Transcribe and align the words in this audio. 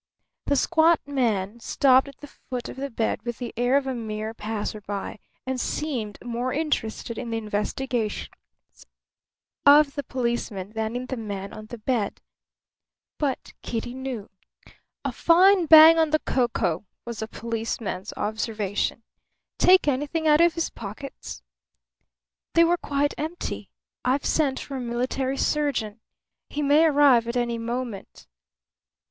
The 0.47 0.55
squat 0.55 0.99
man 1.05 1.59
stopped 1.59 2.07
at 2.07 2.17
the 2.21 2.25
foot 2.49 2.69
of 2.69 2.75
the 2.75 2.89
bed 2.89 3.21
with 3.21 3.37
the 3.37 3.53
air 3.55 3.77
of 3.77 3.85
a 3.85 3.93
mere 3.93 4.33
passer 4.33 4.81
by 4.81 5.19
and 5.45 5.61
seemed 5.61 6.17
more 6.25 6.51
interested 6.51 7.19
in 7.19 7.29
the 7.29 7.37
investigations 7.37 8.87
of 9.63 9.93
the 9.93 10.01
policeman 10.01 10.71
than 10.71 10.95
in 10.95 11.05
the 11.05 11.17
man 11.17 11.53
on 11.53 11.67
the 11.67 11.77
bed. 11.77 12.19
But 13.19 13.53
Kitty 13.61 13.93
knew. 13.93 14.31
"A 15.05 15.11
fine 15.11 15.67
bang 15.67 15.99
on 15.99 16.09
the 16.09 16.17
coco," 16.17 16.87
was 17.05 17.19
the 17.19 17.27
policeman's 17.27 18.11
observation. 18.17 19.03
"Take 19.59 19.87
anything 19.87 20.27
out 20.27 20.41
of 20.41 20.55
his 20.55 20.71
pockets?" 20.71 21.43
"They 22.55 22.63
were 22.63 22.77
quite 22.77 23.13
empty. 23.19 23.69
I've 24.03 24.25
sent 24.25 24.59
for 24.59 24.77
a 24.77 24.81
military 24.81 25.37
surgeon. 25.37 25.99
He 26.49 26.63
may 26.63 26.85
arrive 26.87 27.27
at 27.27 27.37
any 27.37 27.59
moment." 27.59 28.25